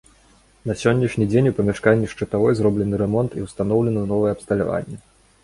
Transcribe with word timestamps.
На 0.69 0.73
сённяшні 0.83 1.27
дзень 1.31 1.49
у 1.49 1.51
памяшканні 1.59 2.09
шчытавой 2.15 2.57
зроблены 2.61 2.95
рамонт 3.03 3.31
і 3.41 3.45
ўстаноўлена 3.45 4.09
новае 4.15 4.31
абсталяванне. 4.39 4.97